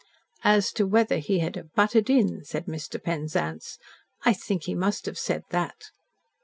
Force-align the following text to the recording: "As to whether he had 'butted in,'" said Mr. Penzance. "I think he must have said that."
"As 0.43 0.71
to 0.71 0.87
whether 0.87 1.19
he 1.19 1.37
had 1.41 1.63
'butted 1.75 2.09
in,'" 2.09 2.43
said 2.43 2.65
Mr. 2.65 2.99
Penzance. 2.99 3.77
"I 4.25 4.33
think 4.33 4.63
he 4.63 4.73
must 4.73 5.05
have 5.05 5.19
said 5.19 5.43
that." 5.51 5.91